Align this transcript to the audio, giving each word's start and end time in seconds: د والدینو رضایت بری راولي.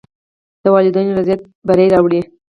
د 0.61 0.65
والدینو 0.73 1.17
رضایت 1.19 1.41
بری 1.67 1.87
راولي. 1.93 2.21